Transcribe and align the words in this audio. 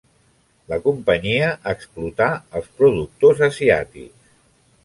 La 0.71 0.79
Companyia 0.85 1.51
explotà 1.73 2.31
als 2.61 2.73
productors 2.81 3.47
asiàtics. 3.53 4.37